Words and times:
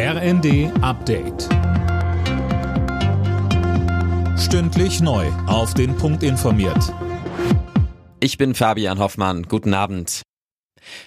RND 0.00 0.70
Update. 0.80 1.48
Stündlich 4.38 5.00
neu. 5.00 5.26
Auf 5.48 5.74
den 5.74 5.96
Punkt 5.96 6.22
informiert. 6.22 6.94
Ich 8.20 8.38
bin 8.38 8.54
Fabian 8.54 9.00
Hoffmann. 9.00 9.42
Guten 9.42 9.74
Abend. 9.74 10.22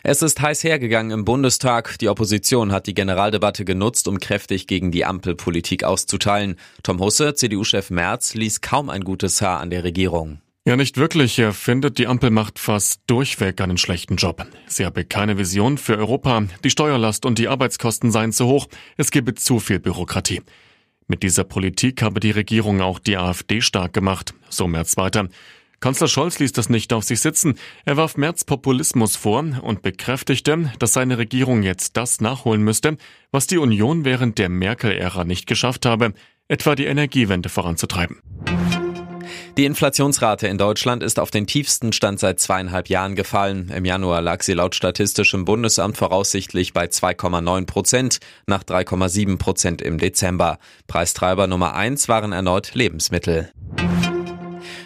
Es 0.04 0.22
ist 0.22 0.42
heiß 0.42 0.66
hergegangen 0.66 1.12
im 1.12 1.24
Bundestag. 1.24 2.00
Die 2.00 2.10
Opposition 2.10 2.74
hat 2.74 2.86
die 2.86 2.94
Generaldebatte 2.94 3.64
genutzt, 3.64 4.10
um 4.10 4.20
kräftig 4.20 4.68
gegen 4.68 4.92
die 4.92 5.06
Ampelpolitik 5.06 5.86
auszuteilen. 5.86 6.58
Tom 6.84 7.00
Husse, 7.00 7.34
CDU-Chef 7.34 7.92
Merz, 7.92 8.34
ließ 8.34 8.60
kaum 8.60 8.90
ein 8.90 9.06
gutes 9.06 9.42
Haar 9.42 9.62
an 9.62 9.70
der 9.70 9.86
Regierung. 9.86 10.42
Ja, 10.64 10.76
nicht 10.76 10.98
wirklich. 10.98 11.40
Er 11.40 11.54
findet, 11.54 11.98
die 11.98 12.06
Ampel 12.06 12.30
macht 12.30 12.60
fast 12.60 13.02
durchweg 13.08 13.60
einen 13.62 13.80
schlechten 13.80 14.18
Job. 14.18 14.46
Sie 14.68 14.86
habe 14.86 15.04
keine 15.04 15.40
Vision 15.40 15.80
für 15.80 15.98
Europa. 15.98 16.44
Die 16.64 16.70
Steuerlast 16.70 17.26
und 17.26 17.40
die 17.40 17.48
Arbeitskosten 17.48 18.12
seien 18.12 18.32
zu 18.32 18.46
hoch. 18.46 18.68
Es 18.96 19.10
gebe 19.10 19.34
zu 19.34 19.60
viel 19.60 19.80
Bürokratie. 19.80 20.44
Mit 21.08 21.24
dieser 21.24 21.46
Politik 21.46 22.04
habe 22.04 22.20
die 22.20 22.30
Regierung 22.30 22.80
auch 22.80 23.00
die 23.00 23.18
AfD 23.18 23.62
stark 23.62 23.94
gemacht. 23.94 24.36
So 24.50 24.68
Merz 24.68 24.98
weiter. 24.98 25.30
Kanzler 25.80 26.08
Scholz 26.08 26.38
ließ 26.38 26.52
das 26.52 26.70
nicht 26.70 26.94
auf 26.94 27.06
sich 27.06 27.22
sitzen. 27.22 27.56
Er 27.84 27.98
warf 27.98 28.16
Merz 28.16 28.44
Populismus 28.44 29.16
vor 29.16 29.44
und 29.64 29.82
bekräftigte, 29.82 30.72
dass 30.78 30.94
seine 30.94 31.18
Regierung 31.18 31.64
jetzt 31.64 31.98
das 31.98 32.22
nachholen 32.22 32.62
müsste, 32.62 32.98
was 33.32 33.48
die 33.48 33.58
Union 33.58 34.06
während 34.06 34.38
der 34.38 34.50
Merkel-Ära 34.50 35.24
nicht 35.24 35.48
geschafft 35.48 35.88
habe, 35.88 36.14
etwa 36.48 36.76
die 36.76 36.86
Energiewende 36.86 37.50
voranzutreiben. 37.50 38.20
Die 39.58 39.66
Inflationsrate 39.66 40.48
in 40.48 40.58
Deutschland 40.58 41.04
ist 41.04 41.20
auf 41.20 41.30
den 41.30 41.46
tiefsten 41.46 41.92
Stand 41.92 42.20
seit 42.20 42.40
zweieinhalb 42.40 42.88
Jahren 42.88 43.16
gefallen. 43.16 43.70
Im 43.76 43.84
Januar 43.84 44.22
lag 44.22 44.44
sie 44.44 44.54
laut 44.54 44.76
Statistischem 44.76 45.44
Bundesamt 45.44 45.98
voraussichtlich 45.98 46.72
bei 46.72 46.86
2,9 46.86 47.66
Prozent, 47.66 48.20
nach 48.48 48.64
3,7 48.64 49.38
Prozent 49.38 49.82
im 49.82 49.98
Dezember. 49.98 50.58
Preistreiber 50.88 51.48
Nummer 51.48 51.76
eins 51.76 52.08
waren 52.08 52.32
erneut 52.32 52.74
Lebensmittel. 52.76 53.52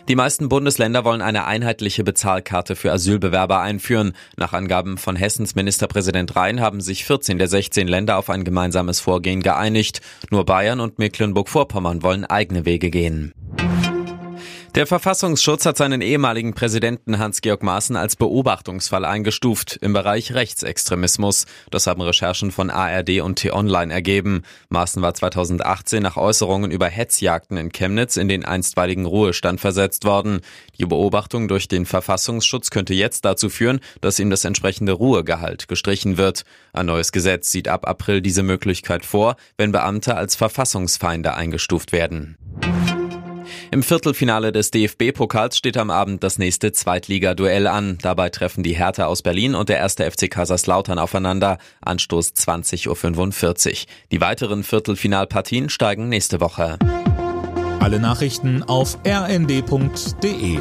Die 0.08 0.16
meisten 0.16 0.50
Bundesländer 0.50 1.04
wollen 1.04 1.22
eine 1.22 1.46
einheitliche 1.46 2.04
Bezahlkarte 2.04 2.76
für 2.76 2.92
Asylbewerber 2.92 3.60
einführen. 3.60 4.14
Nach 4.38 4.54
Angaben 4.54 4.98
von 4.98 5.16
Hessens 5.16 5.56
Ministerpräsident 5.56 6.36
Rhein 6.36 6.62
haben 6.62 6.80
sich 6.80 7.06
14 7.06 7.40
der 7.40 7.48
16 7.48 7.88
Länder 7.88 8.18
auf 8.18 8.30
ein 8.30 8.44
gemeinsames 8.44 9.00
Vorgehen 9.00 9.42
geeinigt. 9.42 10.02
Nur 10.30 10.46
Bayern 10.46 10.80
und 10.80 11.00
Mecklenburg-Vorpommern 11.00 12.04
wollen 12.04 12.24
eigene 12.24 12.66
Wege 12.66 12.92
gehen. 12.92 13.34
Der 14.76 14.86
Verfassungsschutz 14.86 15.66
hat 15.66 15.78
seinen 15.78 16.02
ehemaligen 16.02 16.54
Präsidenten 16.54 17.18
Hans-Georg 17.18 17.64
Maaßen 17.64 17.96
als 17.96 18.18
Beobachtungsfall 18.18 19.06
eingestuft 19.06 19.78
im 19.82 19.94
Bereich 19.94 20.34
Rechtsextremismus. 20.34 21.46
Das 21.72 21.88
haben 21.88 22.02
Recherchen 22.02 22.52
von 22.52 22.70
ARD 22.70 23.22
und 23.22 23.38
T-Online 23.38 23.94
ergeben. 23.94 24.44
Maaßen 24.68 25.02
war 25.02 25.14
2018 25.14 26.04
nach 26.04 26.18
Äußerungen 26.18 26.72
über 26.72 26.88
Hetzjagden 26.88 27.56
in 27.56 27.72
Chemnitz 27.72 28.18
in 28.18 28.28
den 28.28 28.44
einstweiligen 28.44 29.06
Ruhestand 29.06 29.62
versetzt 29.62 30.04
worden. 30.04 30.42
Die 30.78 30.86
Beobachtung 30.86 31.48
durch 31.48 31.70
den 31.70 31.86
Verfassungsschutz 31.86 32.70
könnte 32.70 32.94
jetzt 32.94 33.24
dazu 33.24 33.48
führen, 33.48 33.80
dass 34.02 34.20
ihm 34.20 34.30
das 34.30 34.44
entsprechende 34.44 34.92
Ruhegehalt 34.92 35.70
gestrichen 35.70 36.18
wird. 36.18 36.44
Ein 36.74 36.88
neues 36.88 37.14
Gesetz 37.14 37.50
sieht 37.50 37.70
ab 37.70 37.88
April 37.88 38.22
diese 38.22 38.44
Möglichkeit 38.44 39.06
vor, 39.06 39.38
wenn 39.56 39.72
Beamte 39.72 40.18
als 40.18 40.36
Verfassungsfeinde 40.36 41.34
eingestuft 41.34 41.94
werden. 41.94 42.38
Im 43.72 43.84
Viertelfinale 43.84 44.52
des 44.52 44.72
DFB-Pokals 44.72 45.58
steht 45.58 45.78
am 45.78 45.90
Abend 45.90 46.24
das 46.24 46.38
nächste 46.38 46.72
Zweitliga-Duell 46.72 47.68
an. 47.68 47.98
Dabei 48.02 48.30
treffen 48.30 48.64
die 48.64 48.76
Hertha 48.76 49.06
aus 49.06 49.22
Berlin 49.22 49.56
und 49.56 49.70
der 49.70 49.78
erste 49.78 50.10
FC 50.10 50.30
Kaiserslautern 50.30 51.00
aufeinander. 51.00 51.58
Anstoß 51.82 52.34
20.45 52.34 52.88
Uhr. 52.88 53.88
Die 54.12 54.22
weiteren 54.22 54.64
Viertelfinalpartien 54.64 55.70
steigen 55.70 56.10
nächste 56.10 56.40
Woche. 56.42 56.78
Alle 57.80 58.00
Nachrichten 58.00 58.64
auf 58.64 58.98
rnd.de 59.06 60.60